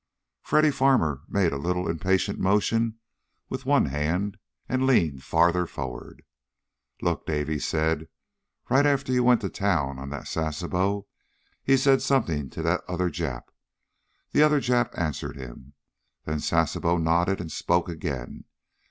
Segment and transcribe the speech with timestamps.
[0.41, 2.97] Freddy Farmer made a little impatient motion
[3.49, 6.23] with one hand and leaned farther forward.
[7.03, 8.07] "Look, Dave," he said,
[8.67, 11.05] "right after you went to town on that Sasebo
[11.63, 13.49] he said something to that other Jap.
[14.31, 15.73] The other Jap answered him.
[16.25, 18.45] Then Sasebo nodded, and spoke again.